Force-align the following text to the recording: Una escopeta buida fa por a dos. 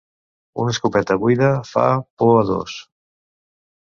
Una 0.61 0.71
escopeta 0.75 1.17
buida 1.25 1.51
fa 1.73 1.85
por 2.21 2.33
a 2.39 2.41
dos. 2.49 2.79